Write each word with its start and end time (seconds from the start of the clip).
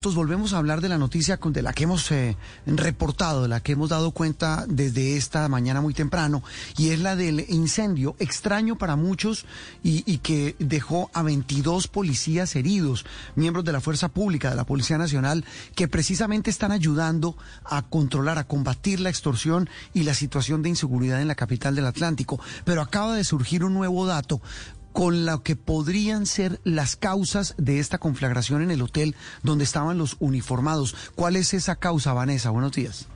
Volvemos 0.00 0.52
a 0.52 0.58
hablar 0.58 0.80
de 0.80 0.88
la 0.88 0.96
noticia 0.96 1.40
de 1.42 1.60
la 1.60 1.72
que 1.72 1.82
hemos 1.82 2.12
eh, 2.12 2.36
reportado, 2.66 3.42
de 3.42 3.48
la 3.48 3.58
que 3.58 3.72
hemos 3.72 3.88
dado 3.88 4.12
cuenta 4.12 4.64
desde 4.68 5.16
esta 5.16 5.48
mañana 5.48 5.80
muy 5.80 5.92
temprano, 5.92 6.44
y 6.76 6.90
es 6.90 7.00
la 7.00 7.16
del 7.16 7.44
incendio 7.48 8.14
extraño 8.20 8.78
para 8.78 8.94
muchos 8.94 9.44
y, 9.82 10.04
y, 10.06 10.18
que 10.18 10.54
dejó 10.60 11.10
a 11.14 11.24
22 11.24 11.88
policías 11.88 12.54
heridos, 12.54 13.06
miembros 13.34 13.64
de 13.64 13.72
la 13.72 13.80
Fuerza 13.80 14.08
Pública, 14.08 14.50
de 14.50 14.54
la 14.54 14.62
Policía 14.62 14.98
Nacional, 14.98 15.44
que 15.74 15.88
precisamente 15.88 16.48
están 16.48 16.70
ayudando 16.70 17.36
a 17.64 17.82
controlar, 17.82 18.38
a 18.38 18.46
combatir 18.46 19.00
la 19.00 19.10
extorsión 19.10 19.68
y 19.94 20.04
la 20.04 20.14
situación 20.14 20.62
de 20.62 20.68
inseguridad 20.68 21.20
en 21.20 21.26
la 21.26 21.34
capital 21.34 21.74
del 21.74 21.86
Atlántico. 21.86 22.40
Pero 22.64 22.82
acaba 22.82 23.16
de 23.16 23.24
surgir 23.24 23.64
un 23.64 23.74
nuevo 23.74 24.06
dato 24.06 24.40
con 24.98 25.26
lo 25.26 25.44
que 25.44 25.54
podrían 25.54 26.26
ser 26.26 26.60
las 26.64 26.96
causas 26.96 27.54
de 27.56 27.78
esta 27.78 27.98
conflagración 27.98 28.62
en 28.62 28.72
el 28.72 28.82
hotel 28.82 29.14
donde 29.44 29.62
estaban 29.62 29.96
los 29.96 30.16
uniformados. 30.18 30.96
¿Cuál 31.14 31.36
es 31.36 31.54
esa 31.54 31.76
causa, 31.76 32.12
Vanessa? 32.14 32.50
Buenos 32.50 32.72
días. 32.72 33.06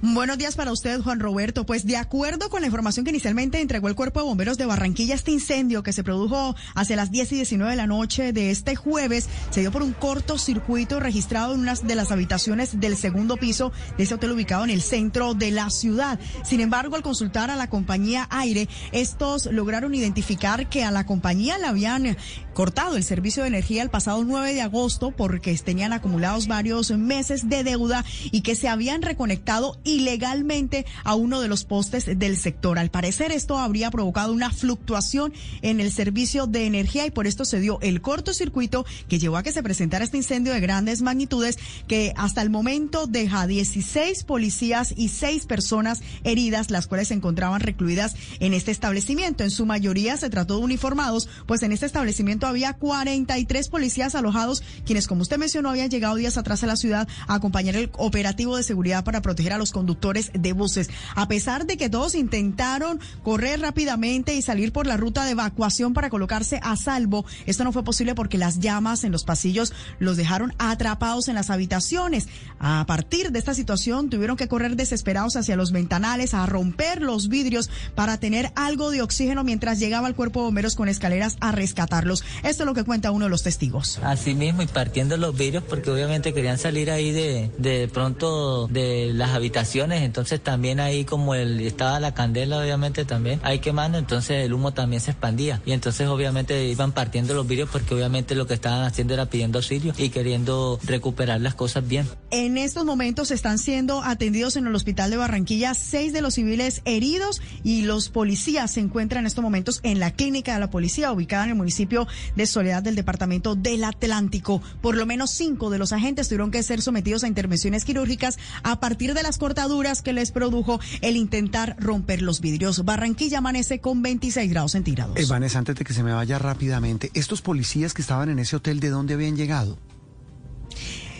Buenos 0.00 0.38
días 0.38 0.54
para 0.54 0.70
usted, 0.70 1.00
Juan 1.00 1.18
Roberto. 1.18 1.66
Pues 1.66 1.84
de 1.84 1.96
acuerdo 1.96 2.50
con 2.50 2.60
la 2.60 2.68
información 2.68 3.04
que 3.04 3.10
inicialmente 3.10 3.60
entregó 3.60 3.88
el 3.88 3.96
Cuerpo 3.96 4.20
de 4.20 4.26
Bomberos 4.26 4.56
de 4.56 4.64
Barranquilla, 4.64 5.16
este 5.16 5.32
incendio 5.32 5.82
que 5.82 5.92
se 5.92 6.04
produjo 6.04 6.54
hacia 6.76 6.94
las 6.94 7.10
10 7.10 7.32
y 7.32 7.34
19 7.34 7.72
de 7.72 7.76
la 7.76 7.88
noche 7.88 8.32
de 8.32 8.52
este 8.52 8.76
jueves 8.76 9.28
se 9.50 9.58
dio 9.58 9.72
por 9.72 9.82
un 9.82 9.92
cortocircuito 9.92 11.00
registrado 11.00 11.52
en 11.54 11.60
una 11.62 11.74
de 11.74 11.96
las 11.96 12.12
habitaciones 12.12 12.78
del 12.78 12.96
segundo 12.96 13.38
piso 13.38 13.72
de 13.96 14.04
ese 14.04 14.14
hotel 14.14 14.30
ubicado 14.30 14.62
en 14.62 14.70
el 14.70 14.82
centro 14.82 15.34
de 15.34 15.50
la 15.50 15.68
ciudad. 15.68 16.20
Sin 16.44 16.60
embargo, 16.60 16.94
al 16.94 17.02
consultar 17.02 17.50
a 17.50 17.56
la 17.56 17.68
compañía 17.68 18.28
Aire, 18.30 18.68
estos 18.92 19.46
lograron 19.46 19.96
identificar 19.96 20.68
que 20.68 20.84
a 20.84 20.92
la 20.92 21.06
compañía 21.06 21.58
le 21.58 21.66
habían 21.66 22.16
cortado 22.54 22.96
el 22.96 23.02
servicio 23.02 23.42
de 23.42 23.48
energía 23.48 23.82
el 23.82 23.90
pasado 23.90 24.22
9 24.22 24.54
de 24.54 24.62
agosto 24.62 25.10
porque 25.10 25.56
tenían 25.58 25.92
acumulados 25.92 26.46
varios 26.46 26.92
meses 26.92 27.48
de 27.48 27.64
deuda 27.64 28.04
y 28.30 28.42
que 28.42 28.54
se 28.54 28.68
habían 28.68 29.02
reconectado 29.02 29.76
ilegalmente 29.88 30.86
a 31.04 31.14
uno 31.14 31.40
de 31.40 31.48
los 31.48 31.64
postes 31.64 32.06
del 32.18 32.36
sector. 32.36 32.78
Al 32.78 32.90
parecer 32.90 33.32
esto 33.32 33.58
habría 33.58 33.90
provocado 33.90 34.32
una 34.32 34.50
fluctuación 34.50 35.32
en 35.62 35.80
el 35.80 35.90
servicio 35.92 36.46
de 36.46 36.66
energía 36.66 37.06
y 37.06 37.10
por 37.10 37.26
esto 37.26 37.44
se 37.44 37.60
dio 37.60 37.78
el 37.80 38.00
cortocircuito 38.00 38.84
que 39.08 39.18
llevó 39.18 39.36
a 39.38 39.42
que 39.42 39.52
se 39.52 39.62
presentara 39.62 40.04
este 40.04 40.18
incendio 40.18 40.52
de 40.52 40.60
grandes 40.60 41.02
magnitudes 41.02 41.58
que 41.86 42.12
hasta 42.16 42.42
el 42.42 42.50
momento 42.50 43.06
deja 43.06 43.46
16 43.46 44.24
policías 44.24 44.92
y 44.96 45.08
6 45.08 45.46
personas 45.46 46.02
heridas, 46.24 46.70
las 46.70 46.86
cuales 46.86 47.08
se 47.08 47.14
encontraban 47.14 47.60
recluidas 47.60 48.14
en 48.40 48.54
este 48.54 48.70
establecimiento. 48.70 49.44
En 49.44 49.50
su 49.50 49.66
mayoría 49.66 50.16
se 50.16 50.30
trató 50.30 50.58
de 50.58 50.64
uniformados, 50.64 51.28
pues 51.46 51.62
en 51.62 51.72
este 51.72 51.86
establecimiento 51.86 52.46
había 52.46 52.74
43 52.74 53.68
policías 53.68 54.14
alojados, 54.14 54.62
quienes 54.84 55.06
como 55.06 55.22
usted 55.22 55.38
mencionó 55.38 55.70
habían 55.70 55.90
llegado 55.90 56.16
días 56.16 56.36
atrás 56.36 56.62
a 56.62 56.66
la 56.66 56.76
ciudad 56.76 57.08
a 57.26 57.34
acompañar 57.34 57.76
el 57.76 57.90
operativo 57.96 58.56
de 58.56 58.62
seguridad 58.62 59.04
para 59.04 59.22
proteger 59.22 59.52
a 59.52 59.58
los 59.58 59.72
conductores 59.78 60.32
de 60.34 60.52
buses. 60.52 60.90
A 61.14 61.28
pesar 61.28 61.64
de 61.64 61.76
que 61.76 61.88
todos 61.88 62.16
intentaron 62.16 62.98
correr 63.22 63.60
rápidamente 63.60 64.34
y 64.34 64.42
salir 64.42 64.72
por 64.72 64.88
la 64.88 64.96
ruta 64.96 65.24
de 65.24 65.30
evacuación 65.30 65.94
para 65.94 66.10
colocarse 66.10 66.58
a 66.64 66.74
salvo, 66.74 67.24
esto 67.46 67.62
no 67.62 67.70
fue 67.70 67.84
posible 67.84 68.16
porque 68.16 68.38
las 68.38 68.58
llamas 68.58 69.04
en 69.04 69.12
los 69.12 69.22
pasillos 69.22 69.72
los 70.00 70.16
dejaron 70.16 70.52
atrapados 70.58 71.28
en 71.28 71.36
las 71.36 71.50
habitaciones. 71.50 72.26
A 72.58 72.84
partir 72.88 73.30
de 73.30 73.38
esta 73.38 73.54
situación 73.54 74.10
tuvieron 74.10 74.36
que 74.36 74.48
correr 74.48 74.74
desesperados 74.74 75.36
hacia 75.36 75.54
los 75.54 75.70
ventanales, 75.70 76.34
a 76.34 76.44
romper 76.46 77.00
los 77.00 77.28
vidrios 77.28 77.70
para 77.94 78.18
tener 78.18 78.50
algo 78.56 78.90
de 78.90 79.02
oxígeno 79.02 79.44
mientras 79.44 79.78
llegaba 79.78 80.08
el 80.08 80.16
cuerpo 80.16 80.40
de 80.40 80.46
bomberos 80.46 80.74
con 80.74 80.88
escaleras 80.88 81.36
a 81.38 81.52
rescatarlos. 81.52 82.24
Esto 82.42 82.64
es 82.64 82.66
lo 82.66 82.74
que 82.74 82.82
cuenta 82.82 83.12
uno 83.12 83.26
de 83.26 83.30
los 83.30 83.44
testigos. 83.44 84.00
Así 84.02 84.34
mismo 84.34 84.62
y 84.62 84.66
partiendo 84.66 85.16
los 85.16 85.36
vidrios 85.36 85.62
porque 85.62 85.90
obviamente 85.90 86.34
querían 86.34 86.58
salir 86.58 86.90
ahí 86.90 87.12
de, 87.12 87.52
de 87.58 87.86
pronto 87.86 88.66
de 88.66 89.12
las 89.14 89.30
habitaciones 89.30 89.67
entonces 89.74 90.40
también 90.42 90.80
ahí 90.80 91.04
como 91.04 91.34
el, 91.34 91.60
estaba 91.60 92.00
la 92.00 92.14
candela 92.14 92.58
obviamente 92.58 93.04
también 93.04 93.40
ahí 93.42 93.58
quemando, 93.58 93.98
entonces 93.98 94.44
el 94.44 94.52
humo 94.52 94.72
también 94.72 95.00
se 95.00 95.10
expandía 95.10 95.60
y 95.66 95.72
entonces 95.72 96.08
obviamente 96.08 96.64
iban 96.66 96.92
partiendo 96.92 97.34
los 97.34 97.46
vidrios 97.46 97.68
porque 97.70 97.94
obviamente 97.94 98.34
lo 98.34 98.46
que 98.46 98.54
estaban 98.54 98.82
haciendo 98.82 99.14
era 99.14 99.26
pidiendo 99.26 99.58
auxilio 99.58 99.92
y 99.96 100.08
queriendo 100.08 100.78
recuperar 100.84 101.40
las 101.40 101.54
cosas 101.54 101.86
bien. 101.86 102.06
En 102.30 102.56
estos 102.56 102.84
momentos 102.84 103.30
están 103.30 103.58
siendo 103.58 104.02
atendidos 104.02 104.56
en 104.56 104.66
el 104.66 104.74
hospital 104.74 105.10
de 105.10 105.16
Barranquilla 105.16 105.74
seis 105.74 106.12
de 106.12 106.22
los 106.22 106.34
civiles 106.34 106.82
heridos 106.84 107.42
y 107.62 107.82
los 107.82 108.08
policías 108.08 108.70
se 108.70 108.80
encuentran 108.80 109.22
en 109.22 109.26
estos 109.26 109.42
momentos 109.42 109.80
en 109.82 110.00
la 110.00 110.12
clínica 110.12 110.54
de 110.54 110.60
la 110.60 110.70
policía 110.70 111.12
ubicada 111.12 111.44
en 111.44 111.50
el 111.50 111.56
municipio 111.56 112.06
de 112.36 112.46
Soledad 112.46 112.82
del 112.82 112.94
departamento 112.94 113.54
del 113.54 113.84
Atlántico. 113.84 114.62
Por 114.80 114.96
lo 114.96 115.06
menos 115.06 115.30
cinco 115.30 115.70
de 115.70 115.78
los 115.78 115.92
agentes 115.92 116.28
tuvieron 116.28 116.50
que 116.50 116.62
ser 116.62 116.80
sometidos 116.80 117.24
a 117.24 117.28
intervenciones 117.28 117.84
quirúrgicas 117.84 118.38
a 118.62 118.80
partir 118.80 119.14
de 119.14 119.22
las 119.22 119.38
cortes 119.38 119.57
que 120.04 120.12
les 120.12 120.30
produjo 120.30 120.78
el 121.00 121.16
intentar 121.16 121.76
romper 121.80 122.22
los 122.22 122.40
vidrios. 122.40 122.84
Barranquilla 122.84 123.38
amanece 123.38 123.80
con 123.80 124.02
26 124.02 124.50
grados 124.50 124.72
centígrados. 124.72 125.16
Eh, 125.16 125.26
Vanessa, 125.28 125.58
antes 125.58 125.74
de 125.74 125.84
que 125.84 125.92
se 125.92 126.04
me 126.04 126.12
vaya 126.12 126.38
rápidamente, 126.38 127.10
¿estos 127.14 127.42
policías 127.42 127.92
que 127.92 128.02
estaban 128.02 128.28
en 128.28 128.38
ese 128.38 128.54
hotel 128.54 128.78
de 128.78 128.90
dónde 128.90 129.14
habían 129.14 129.36
llegado? 129.36 129.76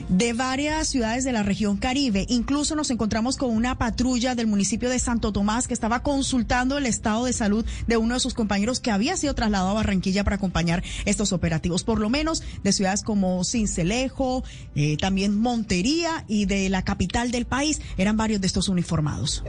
De 0.08 0.32
varias 0.32 0.88
ciudades 0.88 1.24
de 1.24 1.32
la 1.32 1.42
región 1.42 1.76
Caribe. 1.76 2.26
Incluso 2.28 2.74
nos 2.74 2.91
encontramos 2.91 3.36
con 3.36 3.50
una 3.50 3.76
patrulla 3.76 4.34
del 4.34 4.46
municipio 4.46 4.88
de 4.88 4.98
Santo 4.98 5.32
Tomás 5.32 5.69
que 5.69 5.74
estaba 5.74 6.02
consultando 6.02 6.78
el 6.78 6.86
estado 6.86 7.24
de 7.24 7.32
salud 7.32 7.64
de 7.86 7.96
uno 7.96 8.14
de 8.14 8.20
sus 8.20 8.34
compañeros 8.34 8.80
que 8.80 8.91
había 8.91 9.16
sido 9.16 9.34
trasladado 9.34 9.70
a 9.70 9.74
Barranquilla 9.74 10.24
para 10.24 10.36
acompañar 10.36 10.82
estos 11.04 11.32
operativos, 11.32 11.84
por 11.84 12.00
lo 12.00 12.10
menos 12.10 12.42
de 12.62 12.72
ciudades 12.72 13.02
como 13.02 13.44
Cincelejo, 13.44 14.44
eh, 14.74 14.96
también 14.96 15.38
Montería 15.38 16.25
y 16.28 16.46
de 16.46 16.69
la 16.69 16.82
capital 16.82 17.30
del 17.30 17.46
país. 17.46 17.80
Eran 17.96 18.16
varios 18.16 18.40
de 18.40 18.46
estos 18.46 18.69
uniformados. 18.69 19.44